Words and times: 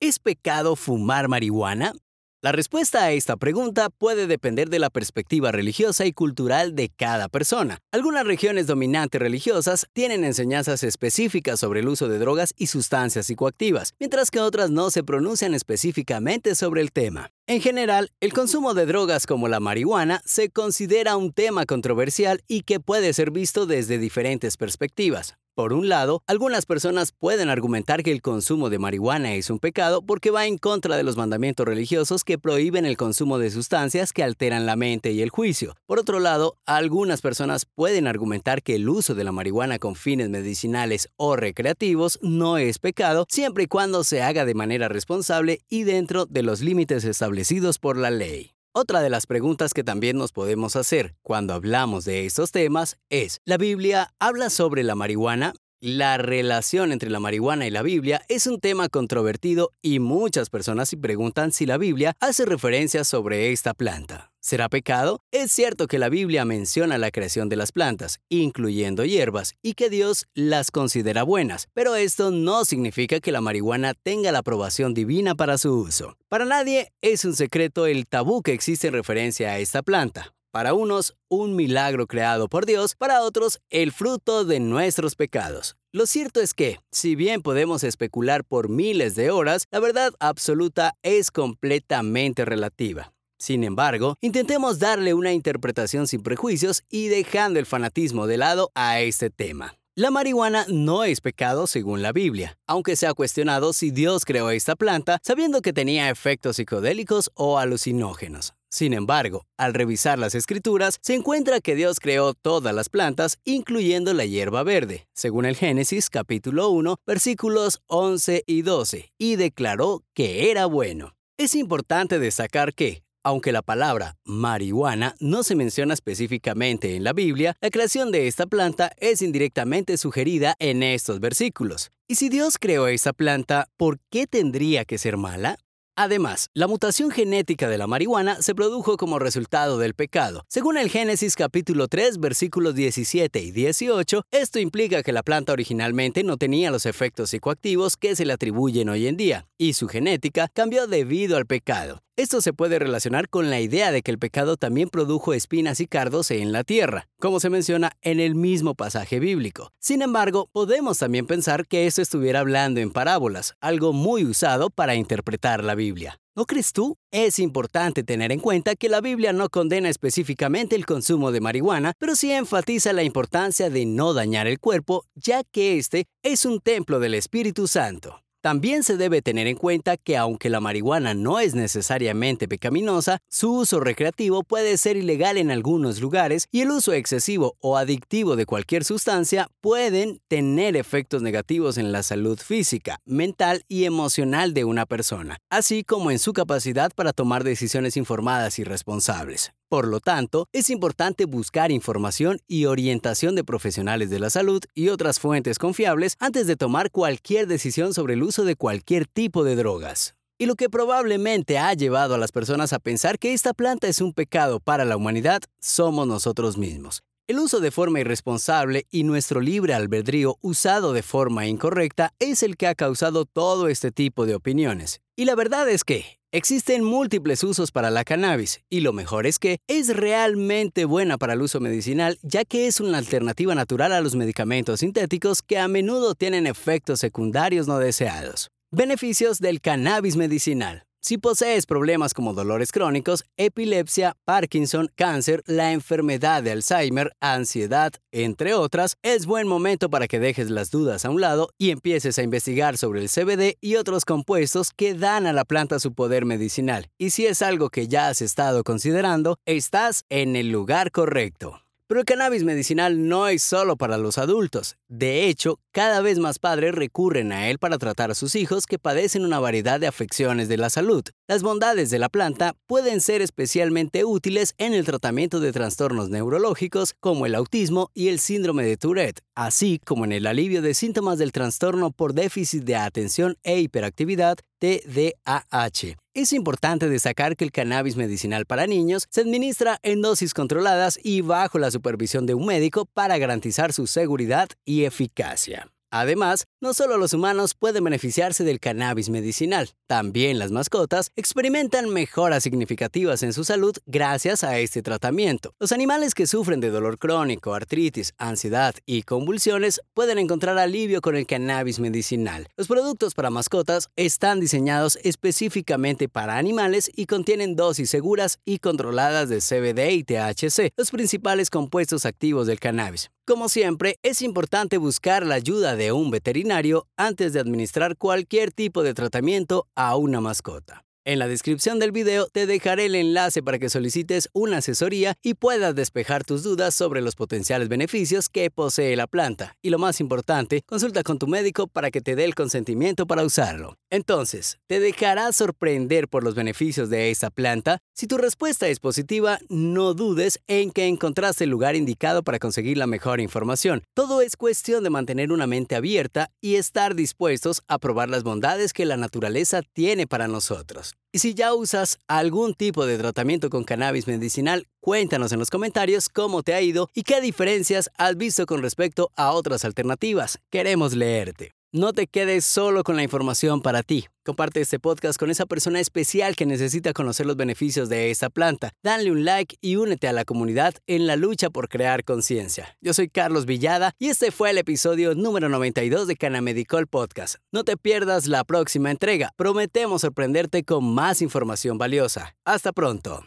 ¿Es 0.00 0.20
pecado 0.20 0.76
fumar 0.76 1.26
marihuana? 1.26 1.92
La 2.40 2.52
respuesta 2.52 3.02
a 3.02 3.10
esta 3.10 3.36
pregunta 3.36 3.90
puede 3.90 4.28
depender 4.28 4.70
de 4.70 4.78
la 4.78 4.90
perspectiva 4.90 5.50
religiosa 5.50 6.06
y 6.06 6.12
cultural 6.12 6.76
de 6.76 6.88
cada 6.88 7.28
persona. 7.28 7.78
Algunas 7.90 8.24
regiones 8.24 8.68
dominantes 8.68 9.20
religiosas 9.20 9.88
tienen 9.92 10.22
enseñanzas 10.22 10.84
específicas 10.84 11.58
sobre 11.58 11.80
el 11.80 11.88
uso 11.88 12.06
de 12.06 12.20
drogas 12.20 12.54
y 12.56 12.68
sustancias 12.68 13.26
psicoactivas, 13.26 13.94
mientras 13.98 14.30
que 14.30 14.38
otras 14.38 14.70
no 14.70 14.92
se 14.92 15.02
pronuncian 15.02 15.52
específicamente 15.52 16.54
sobre 16.54 16.80
el 16.80 16.92
tema. 16.92 17.32
En 17.50 17.62
general, 17.62 18.12
el 18.20 18.34
consumo 18.34 18.74
de 18.74 18.84
drogas 18.84 19.26
como 19.26 19.48
la 19.48 19.58
marihuana 19.58 20.20
se 20.26 20.50
considera 20.50 21.16
un 21.16 21.32
tema 21.32 21.64
controversial 21.64 22.44
y 22.46 22.60
que 22.60 22.78
puede 22.78 23.14
ser 23.14 23.30
visto 23.30 23.64
desde 23.64 23.96
diferentes 23.96 24.58
perspectivas. 24.58 25.38
Por 25.54 25.72
un 25.72 25.88
lado, 25.88 26.22
algunas 26.28 26.66
personas 26.66 27.10
pueden 27.10 27.48
argumentar 27.48 28.04
que 28.04 28.12
el 28.12 28.22
consumo 28.22 28.70
de 28.70 28.78
marihuana 28.78 29.34
es 29.34 29.50
un 29.50 29.58
pecado 29.58 30.02
porque 30.02 30.30
va 30.30 30.46
en 30.46 30.56
contra 30.56 30.96
de 30.96 31.02
los 31.02 31.16
mandamientos 31.16 31.66
religiosos 31.66 32.22
que 32.22 32.38
prohíben 32.38 32.86
el 32.86 32.96
consumo 32.96 33.40
de 33.40 33.50
sustancias 33.50 34.12
que 34.12 34.22
alteran 34.22 34.66
la 34.66 34.76
mente 34.76 35.10
y 35.10 35.20
el 35.20 35.30
juicio. 35.30 35.74
Por 35.86 35.98
otro 35.98 36.20
lado, 36.20 36.54
algunas 36.64 37.22
personas 37.22 37.64
pueden 37.64 38.06
argumentar 38.06 38.62
que 38.62 38.76
el 38.76 38.88
uso 38.88 39.16
de 39.16 39.24
la 39.24 39.32
marihuana 39.32 39.80
con 39.80 39.96
fines 39.96 40.28
medicinales 40.28 41.08
o 41.16 41.34
recreativos 41.34 42.20
no 42.22 42.56
es 42.56 42.78
pecado 42.78 43.26
siempre 43.28 43.64
y 43.64 43.66
cuando 43.66 44.04
se 44.04 44.22
haga 44.22 44.44
de 44.44 44.54
manera 44.54 44.86
responsable 44.86 45.62
y 45.68 45.82
dentro 45.82 46.26
de 46.26 46.44
los 46.44 46.60
límites 46.60 47.02
establecidos 47.02 47.37
por 47.78 47.96
la 47.96 48.10
ley. 48.10 48.52
Otra 48.74 49.00
de 49.00 49.10
las 49.10 49.26
preguntas 49.26 49.74
que 49.74 49.84
también 49.84 50.18
nos 50.18 50.32
podemos 50.32 50.76
hacer 50.76 51.14
cuando 51.22 51.54
hablamos 51.54 52.04
de 52.04 52.26
estos 52.26 52.52
temas 52.52 52.98
es, 53.10 53.40
¿la 53.44 53.56
Biblia 53.56 54.12
habla 54.18 54.50
sobre 54.50 54.82
la 54.82 54.94
marihuana? 54.94 55.54
La 55.80 56.18
relación 56.18 56.90
entre 56.90 57.08
la 57.08 57.20
marihuana 57.20 57.64
y 57.64 57.70
la 57.70 57.82
Biblia 57.82 58.24
es 58.26 58.48
un 58.48 58.58
tema 58.58 58.88
controvertido 58.88 59.70
y 59.80 60.00
muchas 60.00 60.50
personas 60.50 60.88
se 60.88 60.96
preguntan 60.96 61.52
si 61.52 61.66
la 61.66 61.78
Biblia 61.78 62.16
hace 62.18 62.44
referencia 62.46 63.04
sobre 63.04 63.52
esta 63.52 63.74
planta. 63.74 64.32
¿Será 64.40 64.68
pecado? 64.68 65.20
Es 65.30 65.52
cierto 65.52 65.86
que 65.86 66.00
la 66.00 66.08
Biblia 66.08 66.44
menciona 66.44 66.98
la 66.98 67.12
creación 67.12 67.48
de 67.48 67.54
las 67.54 67.70
plantas, 67.70 68.18
incluyendo 68.28 69.04
hierbas, 69.04 69.54
y 69.62 69.74
que 69.74 69.88
Dios 69.88 70.26
las 70.34 70.72
considera 70.72 71.22
buenas, 71.22 71.68
pero 71.74 71.94
esto 71.94 72.32
no 72.32 72.64
significa 72.64 73.20
que 73.20 73.30
la 73.30 73.40
marihuana 73.40 73.94
tenga 73.94 74.32
la 74.32 74.40
aprobación 74.40 74.94
divina 74.94 75.36
para 75.36 75.58
su 75.58 75.72
uso. 75.72 76.16
Para 76.28 76.44
nadie 76.44 76.90
es 77.02 77.24
un 77.24 77.36
secreto 77.36 77.86
el 77.86 78.08
tabú 78.08 78.42
que 78.42 78.52
existe 78.52 78.88
en 78.88 78.94
referencia 78.94 79.50
a 79.52 79.58
esta 79.60 79.82
planta. 79.82 80.34
Para 80.50 80.72
unos, 80.72 81.14
un 81.28 81.56
milagro 81.56 82.06
creado 82.06 82.48
por 82.48 82.64
Dios, 82.64 82.94
para 82.94 83.20
otros, 83.22 83.60
el 83.68 83.92
fruto 83.92 84.46
de 84.46 84.60
nuestros 84.60 85.14
pecados. 85.14 85.76
Lo 85.92 86.06
cierto 86.06 86.40
es 86.40 86.54
que, 86.54 86.78
si 86.90 87.16
bien 87.16 87.42
podemos 87.42 87.84
especular 87.84 88.44
por 88.44 88.70
miles 88.70 89.14
de 89.14 89.30
horas, 89.30 89.66
la 89.70 89.80
verdad 89.80 90.12
absoluta 90.20 90.94
es 91.02 91.30
completamente 91.30 92.44
relativa. 92.44 93.12
Sin 93.38 93.62
embargo, 93.62 94.16
intentemos 94.20 94.78
darle 94.78 95.14
una 95.14 95.32
interpretación 95.32 96.08
sin 96.08 96.22
prejuicios 96.22 96.82
y 96.88 97.08
dejando 97.08 97.58
el 97.58 97.66
fanatismo 97.66 98.26
de 98.26 98.38
lado 98.38 98.70
a 98.74 99.00
este 99.00 99.30
tema. 99.30 99.76
La 99.94 100.10
marihuana 100.10 100.64
no 100.68 101.04
es 101.04 101.20
pecado 101.20 101.66
según 101.66 102.02
la 102.02 102.12
Biblia, 102.12 102.56
aunque 102.66 102.96
se 102.96 103.06
ha 103.06 103.14
cuestionado 103.14 103.72
si 103.72 103.90
Dios 103.90 104.24
creó 104.24 104.50
esta 104.50 104.76
planta 104.76 105.18
sabiendo 105.22 105.60
que 105.60 105.72
tenía 105.72 106.08
efectos 106.08 106.56
psicodélicos 106.56 107.30
o 107.34 107.58
alucinógenos. 107.58 108.54
Sin 108.70 108.92
embargo, 108.92 109.46
al 109.56 109.72
revisar 109.72 110.18
las 110.18 110.34
escrituras, 110.34 110.98
se 111.00 111.14
encuentra 111.14 111.60
que 111.60 111.74
Dios 111.74 112.00
creó 112.00 112.34
todas 112.34 112.74
las 112.74 112.90
plantas, 112.90 113.38
incluyendo 113.44 114.12
la 114.12 114.26
hierba 114.26 114.62
verde, 114.62 115.08
según 115.14 115.46
el 115.46 115.56
Génesis 115.56 116.10
capítulo 116.10 116.68
1, 116.68 116.96
versículos 117.06 117.80
11 117.86 118.44
y 118.46 118.62
12, 118.62 119.12
y 119.16 119.36
declaró 119.36 120.04
que 120.14 120.50
era 120.50 120.66
bueno. 120.66 121.14
Es 121.38 121.54
importante 121.54 122.18
destacar 122.18 122.74
que, 122.74 123.04
aunque 123.24 123.52
la 123.52 123.62
palabra 123.62 124.16
marihuana 124.24 125.14
no 125.18 125.42
se 125.42 125.54
menciona 125.54 125.94
específicamente 125.94 126.94
en 126.94 127.04
la 127.04 127.12
Biblia, 127.12 127.56
la 127.60 127.70
creación 127.70 128.12
de 128.12 128.26
esta 128.26 128.46
planta 128.46 128.92
es 128.98 129.22
indirectamente 129.22 129.96
sugerida 129.96 130.56
en 130.58 130.82
estos 130.82 131.20
versículos. 131.20 131.90
Y 132.06 132.16
si 132.16 132.28
Dios 132.28 132.58
creó 132.58 132.86
esa 132.86 133.12
planta, 133.12 133.68
¿por 133.76 133.98
qué 134.10 134.26
tendría 134.26 134.84
que 134.84 134.98
ser 134.98 135.16
mala? 135.16 135.58
Además, 136.00 136.48
la 136.54 136.68
mutación 136.68 137.10
genética 137.10 137.68
de 137.68 137.76
la 137.76 137.88
marihuana 137.88 138.40
se 138.40 138.54
produjo 138.54 138.96
como 138.96 139.18
resultado 139.18 139.78
del 139.78 139.94
pecado. 139.94 140.44
Según 140.48 140.78
el 140.78 140.90
Génesis 140.90 141.34
capítulo 141.34 141.88
3 141.88 142.20
versículos 142.20 142.76
17 142.76 143.40
y 143.40 143.50
18, 143.50 144.22
esto 144.30 144.60
implica 144.60 145.02
que 145.02 145.12
la 145.12 145.24
planta 145.24 145.52
originalmente 145.52 146.22
no 146.22 146.36
tenía 146.36 146.70
los 146.70 146.86
efectos 146.86 147.30
psicoactivos 147.30 147.96
que 147.96 148.14
se 148.14 148.24
le 148.24 148.32
atribuyen 148.32 148.90
hoy 148.90 149.08
en 149.08 149.16
día, 149.16 149.48
y 149.58 149.72
su 149.72 149.88
genética 149.88 150.46
cambió 150.54 150.86
debido 150.86 151.36
al 151.36 151.46
pecado. 151.46 152.00
Esto 152.18 152.42
se 152.42 152.52
puede 152.52 152.80
relacionar 152.80 153.28
con 153.28 153.48
la 153.48 153.60
idea 153.60 153.92
de 153.92 154.02
que 154.02 154.10
el 154.10 154.18
pecado 154.18 154.56
también 154.56 154.88
produjo 154.88 155.34
espinas 155.34 155.78
y 155.78 155.86
cardos 155.86 156.32
en 156.32 156.50
la 156.50 156.64
tierra, 156.64 157.06
como 157.20 157.38
se 157.38 157.48
menciona 157.48 157.92
en 158.02 158.18
el 158.18 158.34
mismo 158.34 158.74
pasaje 158.74 159.20
bíblico. 159.20 159.70
Sin 159.78 160.02
embargo, 160.02 160.48
podemos 160.50 160.98
también 160.98 161.28
pensar 161.28 161.68
que 161.68 161.86
esto 161.86 162.02
estuviera 162.02 162.40
hablando 162.40 162.80
en 162.80 162.90
parábolas, 162.90 163.54
algo 163.60 163.92
muy 163.92 164.24
usado 164.24 164.68
para 164.68 164.96
interpretar 164.96 165.62
la 165.62 165.76
Biblia. 165.76 166.18
¿No 166.34 166.44
crees 166.44 166.72
tú? 166.72 166.96
Es 167.12 167.38
importante 167.38 168.02
tener 168.02 168.32
en 168.32 168.40
cuenta 168.40 168.74
que 168.74 168.88
la 168.88 169.00
Biblia 169.00 169.32
no 169.32 169.48
condena 169.48 169.88
específicamente 169.88 170.74
el 170.74 170.86
consumo 170.86 171.30
de 171.30 171.40
marihuana, 171.40 171.92
pero 172.00 172.16
sí 172.16 172.32
enfatiza 172.32 172.92
la 172.92 173.04
importancia 173.04 173.70
de 173.70 173.86
no 173.86 174.12
dañar 174.12 174.48
el 174.48 174.58
cuerpo, 174.58 175.04
ya 175.14 175.44
que 175.44 175.78
este 175.78 176.06
es 176.24 176.44
un 176.44 176.58
templo 176.58 176.98
del 176.98 177.14
Espíritu 177.14 177.68
Santo. 177.68 178.24
También 178.48 178.82
se 178.82 178.96
debe 178.96 179.20
tener 179.20 179.46
en 179.46 179.58
cuenta 179.58 179.98
que 179.98 180.16
aunque 180.16 180.48
la 180.48 180.58
marihuana 180.58 181.12
no 181.12 181.38
es 181.38 181.54
necesariamente 181.54 182.48
pecaminosa, 182.48 183.18
su 183.28 183.52
uso 183.52 183.78
recreativo 183.78 184.42
puede 184.42 184.78
ser 184.78 184.96
ilegal 184.96 185.36
en 185.36 185.50
algunos 185.50 186.00
lugares 186.00 186.46
y 186.50 186.62
el 186.62 186.70
uso 186.70 186.94
excesivo 186.94 187.56
o 187.60 187.76
adictivo 187.76 188.36
de 188.36 188.46
cualquier 188.46 188.84
sustancia 188.84 189.50
pueden 189.60 190.22
tener 190.28 190.76
efectos 190.76 191.20
negativos 191.20 191.76
en 191.76 191.92
la 191.92 192.02
salud 192.02 192.38
física, 192.38 193.00
mental 193.04 193.66
y 193.68 193.84
emocional 193.84 194.54
de 194.54 194.64
una 194.64 194.86
persona, 194.86 195.36
así 195.50 195.84
como 195.84 196.10
en 196.10 196.18
su 196.18 196.32
capacidad 196.32 196.90
para 196.94 197.12
tomar 197.12 197.44
decisiones 197.44 197.98
informadas 197.98 198.58
y 198.58 198.64
responsables. 198.64 199.52
Por 199.68 199.86
lo 199.86 200.00
tanto, 200.00 200.46
es 200.54 200.70
importante 200.70 201.26
buscar 201.26 201.70
información 201.70 202.38
y 202.46 202.64
orientación 202.64 203.34
de 203.34 203.44
profesionales 203.44 204.08
de 204.08 204.18
la 204.18 204.30
salud 204.30 204.62
y 204.74 204.88
otras 204.88 205.20
fuentes 205.20 205.58
confiables 205.58 206.16
antes 206.20 206.46
de 206.46 206.56
tomar 206.56 206.90
cualquier 206.90 207.46
decisión 207.46 207.92
sobre 207.92 208.14
el 208.14 208.22
uso 208.22 208.44
de 208.44 208.56
cualquier 208.56 209.06
tipo 209.06 209.44
de 209.44 209.56
drogas. 209.56 210.14
Y 210.38 210.46
lo 210.46 210.54
que 210.54 210.70
probablemente 210.70 211.58
ha 211.58 211.74
llevado 211.74 212.14
a 212.14 212.18
las 212.18 212.32
personas 212.32 212.72
a 212.72 212.78
pensar 212.78 213.18
que 213.18 213.34
esta 213.34 213.52
planta 213.52 213.88
es 213.88 214.00
un 214.00 214.14
pecado 214.14 214.58
para 214.58 214.86
la 214.86 214.96
humanidad 214.96 215.42
somos 215.60 216.06
nosotros 216.06 216.56
mismos. 216.56 217.02
El 217.26 217.38
uso 217.38 217.60
de 217.60 217.70
forma 217.70 218.00
irresponsable 218.00 218.86
y 218.90 219.02
nuestro 219.02 219.42
libre 219.42 219.74
albedrío 219.74 220.38
usado 220.40 220.94
de 220.94 221.02
forma 221.02 221.46
incorrecta 221.46 222.14
es 222.20 222.42
el 222.42 222.56
que 222.56 222.68
ha 222.68 222.74
causado 222.74 223.26
todo 223.26 223.68
este 223.68 223.90
tipo 223.90 224.24
de 224.24 224.34
opiniones. 224.34 225.02
Y 225.14 225.26
la 225.26 225.34
verdad 225.34 225.68
es 225.68 225.84
que, 225.84 226.17
Existen 226.30 226.84
múltiples 226.84 227.42
usos 227.42 227.72
para 227.72 227.88
la 227.88 228.04
cannabis 228.04 228.60
y 228.68 228.80
lo 228.80 228.92
mejor 228.92 229.26
es 229.26 229.38
que 229.38 229.60
es 229.66 229.96
realmente 229.96 230.84
buena 230.84 231.16
para 231.16 231.32
el 231.32 231.40
uso 231.40 231.58
medicinal 231.58 232.18
ya 232.22 232.44
que 232.44 232.66
es 232.66 232.80
una 232.80 232.98
alternativa 232.98 233.54
natural 233.54 233.94
a 233.94 234.02
los 234.02 234.14
medicamentos 234.14 234.80
sintéticos 234.80 235.40
que 235.40 235.58
a 235.58 235.68
menudo 235.68 236.14
tienen 236.14 236.46
efectos 236.46 237.00
secundarios 237.00 237.66
no 237.66 237.78
deseados. 237.78 238.50
Beneficios 238.70 239.38
del 239.38 239.62
cannabis 239.62 240.16
medicinal. 240.16 240.82
Si 241.00 241.16
posees 241.16 241.64
problemas 241.64 242.12
como 242.12 242.34
dolores 242.34 242.72
crónicos, 242.72 243.24
epilepsia, 243.36 244.16
Parkinson, 244.24 244.90
cáncer, 244.96 245.42
la 245.46 245.72
enfermedad 245.72 246.42
de 246.42 246.50
Alzheimer, 246.50 247.12
ansiedad, 247.20 247.92
entre 248.12 248.54
otras, 248.54 248.96
es 249.02 249.24
buen 249.24 249.46
momento 249.46 249.90
para 249.90 250.08
que 250.08 250.18
dejes 250.18 250.50
las 250.50 250.70
dudas 250.70 251.04
a 251.04 251.10
un 251.10 251.20
lado 251.20 251.50
y 251.56 251.70
empieces 251.70 252.18
a 252.18 252.22
investigar 252.22 252.76
sobre 252.76 253.00
el 253.00 253.08
CBD 253.08 253.56
y 253.60 253.76
otros 253.76 254.04
compuestos 254.04 254.72
que 254.76 254.94
dan 254.94 255.26
a 255.26 255.32
la 255.32 255.44
planta 255.44 255.78
su 255.78 255.94
poder 255.94 256.24
medicinal. 256.24 256.88
Y 256.98 257.10
si 257.10 257.26
es 257.26 257.42
algo 257.42 257.70
que 257.70 257.86
ya 257.86 258.08
has 258.08 258.20
estado 258.20 258.64
considerando, 258.64 259.36
estás 259.46 260.04
en 260.08 260.36
el 260.36 260.50
lugar 260.50 260.90
correcto. 260.90 261.60
Pero 261.88 262.00
el 262.00 262.04
cannabis 262.04 262.44
medicinal 262.44 263.08
no 263.08 263.28
es 263.28 263.42
solo 263.42 263.76
para 263.76 263.96
los 263.96 264.18
adultos. 264.18 264.76
De 264.88 265.24
hecho, 265.24 265.58
cada 265.72 266.02
vez 266.02 266.18
más 266.18 266.38
padres 266.38 266.74
recurren 266.74 267.32
a 267.32 267.48
él 267.48 267.58
para 267.58 267.78
tratar 267.78 268.10
a 268.10 268.14
sus 268.14 268.34
hijos 268.34 268.66
que 268.66 268.78
padecen 268.78 269.24
una 269.24 269.40
variedad 269.40 269.80
de 269.80 269.86
afecciones 269.86 270.50
de 270.50 270.58
la 270.58 270.68
salud. 270.68 271.02
Las 271.30 271.42
bondades 271.42 271.90
de 271.90 271.98
la 271.98 272.08
planta 272.08 272.54
pueden 272.66 273.02
ser 273.02 273.20
especialmente 273.20 274.06
útiles 274.06 274.54
en 274.56 274.72
el 274.72 274.86
tratamiento 274.86 275.40
de 275.40 275.52
trastornos 275.52 276.08
neurológicos 276.08 276.94
como 277.00 277.26
el 277.26 277.34
autismo 277.34 277.90
y 277.92 278.08
el 278.08 278.18
síndrome 278.18 278.64
de 278.64 278.78
Tourette, 278.78 279.20
así 279.34 279.78
como 279.78 280.06
en 280.06 280.12
el 280.12 280.26
alivio 280.26 280.62
de 280.62 280.72
síntomas 280.72 281.18
del 281.18 281.32
trastorno 281.32 281.90
por 281.90 282.14
déficit 282.14 282.64
de 282.64 282.76
atención 282.76 283.36
e 283.42 283.60
hiperactividad 283.60 284.38
TDAH. 284.58 285.98
Es 286.14 286.32
importante 286.32 286.88
destacar 286.88 287.36
que 287.36 287.44
el 287.44 287.52
cannabis 287.52 287.96
medicinal 287.96 288.46
para 288.46 288.66
niños 288.66 289.06
se 289.10 289.20
administra 289.20 289.80
en 289.82 290.00
dosis 290.00 290.32
controladas 290.32 290.98
y 291.02 291.20
bajo 291.20 291.58
la 291.58 291.70
supervisión 291.70 292.24
de 292.24 292.32
un 292.32 292.46
médico 292.46 292.86
para 292.86 293.18
garantizar 293.18 293.74
su 293.74 293.86
seguridad 293.86 294.48
y 294.64 294.84
eficacia. 294.84 295.68
Además, 295.90 296.44
no 296.60 296.74
solo 296.74 296.98
los 296.98 297.14
humanos 297.14 297.54
pueden 297.54 297.84
beneficiarse 297.84 298.44
del 298.44 298.60
cannabis 298.60 299.08
medicinal, 299.08 299.70
también 299.86 300.38
las 300.38 300.50
mascotas 300.50 301.12
experimentan 301.16 301.88
mejoras 301.88 302.42
significativas 302.42 303.22
en 303.22 303.32
su 303.32 303.44
salud 303.44 303.74
gracias 303.86 304.44
a 304.44 304.58
este 304.58 304.82
tratamiento. 304.82 305.54
Los 305.58 305.72
animales 305.72 306.14
que 306.14 306.26
sufren 306.26 306.60
de 306.60 306.70
dolor 306.70 306.98
crónico, 306.98 307.54
artritis, 307.54 308.12
ansiedad 308.18 308.74
y 308.84 309.02
convulsiones 309.02 309.80
pueden 309.94 310.18
encontrar 310.18 310.58
alivio 310.58 311.00
con 311.00 311.16
el 311.16 311.26
cannabis 311.26 311.80
medicinal. 311.80 312.48
Los 312.56 312.68
productos 312.68 313.14
para 313.14 313.30
mascotas 313.30 313.88
están 313.96 314.40
diseñados 314.40 314.98
específicamente 315.02 316.08
para 316.08 316.36
animales 316.36 316.90
y 316.94 317.06
contienen 317.06 317.56
dosis 317.56 317.88
seguras 317.88 318.40
y 318.44 318.58
controladas 318.58 319.28
de 319.28 319.40
CBD 319.40 319.92
y 319.92 320.04
THC, 320.04 320.72
los 320.76 320.90
principales 320.90 321.48
compuestos 321.48 322.04
activos 322.04 322.46
del 322.46 322.60
cannabis. 322.60 323.10
Como 323.28 323.50
siempre, 323.50 323.98
es 324.02 324.22
importante 324.22 324.78
buscar 324.78 325.26
la 325.26 325.34
ayuda 325.34 325.76
de 325.76 325.92
un 325.92 326.10
veterinario 326.10 326.86
antes 326.96 327.34
de 327.34 327.40
administrar 327.40 327.98
cualquier 327.98 328.52
tipo 328.52 328.82
de 328.82 328.94
tratamiento 328.94 329.66
a 329.74 329.96
una 329.96 330.22
mascota. 330.22 330.87
En 331.08 331.18
la 331.18 331.26
descripción 331.26 331.78
del 331.78 331.90
video 331.90 332.28
te 332.30 332.44
dejaré 332.44 332.84
el 332.84 332.94
enlace 332.94 333.42
para 333.42 333.58
que 333.58 333.70
solicites 333.70 334.28
una 334.34 334.58
asesoría 334.58 335.16
y 335.22 335.32
puedas 335.32 335.74
despejar 335.74 336.22
tus 336.22 336.42
dudas 336.42 336.74
sobre 336.74 337.00
los 337.00 337.14
potenciales 337.14 337.70
beneficios 337.70 338.28
que 338.28 338.50
posee 338.50 338.94
la 338.94 339.06
planta. 339.06 339.56
Y 339.62 339.70
lo 339.70 339.78
más 339.78 340.00
importante, 340.00 340.60
consulta 340.66 341.02
con 341.02 341.18
tu 341.18 341.26
médico 341.26 341.66
para 341.66 341.90
que 341.90 342.02
te 342.02 342.14
dé 342.14 342.24
el 342.24 342.34
consentimiento 342.34 343.06
para 343.06 343.24
usarlo. 343.24 343.78
Entonces, 343.88 344.58
¿te 344.66 344.80
dejará 344.80 345.32
sorprender 345.32 346.08
por 346.08 346.24
los 346.24 346.34
beneficios 346.34 346.90
de 346.90 347.10
esta 347.10 347.30
planta? 347.30 347.78
Si 347.94 348.06
tu 348.06 348.18
respuesta 348.18 348.68
es 348.68 348.78
positiva, 348.78 349.38
no 349.48 349.94
dudes 349.94 350.40
en 350.46 350.70
que 350.72 350.88
encontraste 350.88 351.44
el 351.44 351.50
lugar 351.50 351.74
indicado 351.74 352.22
para 352.22 352.38
conseguir 352.38 352.76
la 352.76 352.86
mejor 352.86 353.22
información. 353.22 353.82
Todo 353.94 354.20
es 354.20 354.36
cuestión 354.36 354.84
de 354.84 354.90
mantener 354.90 355.32
una 355.32 355.46
mente 355.46 355.74
abierta 355.74 356.30
y 356.42 356.56
estar 356.56 356.94
dispuestos 356.94 357.62
a 357.66 357.78
probar 357.78 358.10
las 358.10 358.24
bondades 358.24 358.74
que 358.74 358.84
la 358.84 358.98
naturaleza 358.98 359.62
tiene 359.72 360.06
para 360.06 360.28
nosotros. 360.28 360.97
Y 361.12 361.20
si 361.20 361.34
ya 361.34 361.54
usas 361.54 361.98
algún 362.06 362.54
tipo 362.54 362.84
de 362.86 362.98
tratamiento 362.98 363.50
con 363.50 363.64
cannabis 363.64 364.06
medicinal, 364.06 364.66
cuéntanos 364.80 365.32
en 365.32 365.38
los 365.38 365.50
comentarios 365.50 366.08
cómo 366.08 366.42
te 366.42 366.54
ha 366.54 366.60
ido 366.60 366.90
y 366.94 367.02
qué 367.02 367.20
diferencias 367.20 367.90
has 367.96 368.16
visto 368.16 368.44
con 368.46 368.62
respecto 368.62 369.10
a 369.16 369.32
otras 369.32 369.64
alternativas. 369.64 370.38
Queremos 370.50 370.94
leerte. 370.94 371.57
No 371.70 371.92
te 371.92 372.06
quedes 372.06 372.46
solo 372.46 372.82
con 372.82 372.96
la 372.96 373.02
información 373.02 373.60
para 373.60 373.82
ti. 373.82 374.06
Comparte 374.24 374.62
este 374.62 374.78
podcast 374.78 375.18
con 375.18 375.30
esa 375.30 375.44
persona 375.44 375.80
especial 375.80 376.34
que 376.34 376.46
necesita 376.46 376.94
conocer 376.94 377.26
los 377.26 377.36
beneficios 377.36 377.90
de 377.90 378.10
esta 378.10 378.30
planta. 378.30 378.72
Dale 378.82 379.10
un 379.10 379.26
like 379.26 379.56
y 379.60 379.76
únete 379.76 380.08
a 380.08 380.14
la 380.14 380.24
comunidad 380.24 380.74
en 380.86 381.06
la 381.06 381.16
lucha 381.16 381.50
por 381.50 381.68
crear 381.68 382.04
conciencia. 382.04 382.74
Yo 382.80 382.94
soy 382.94 383.10
Carlos 383.10 383.44
Villada 383.44 383.92
y 383.98 384.08
este 384.08 384.30
fue 384.30 384.48
el 384.48 384.56
episodio 384.56 385.14
número 385.14 385.50
92 385.50 386.06
de 386.06 386.16
Canamedicol 386.16 386.86
Podcast. 386.86 387.34
No 387.52 387.64
te 387.64 387.76
pierdas 387.76 388.28
la 388.28 388.44
próxima 388.44 388.90
entrega. 388.90 389.34
Prometemos 389.36 390.00
sorprenderte 390.00 390.64
con 390.64 390.94
más 390.94 391.20
información 391.20 391.76
valiosa. 391.76 392.34
Hasta 392.46 392.72
pronto. 392.72 393.26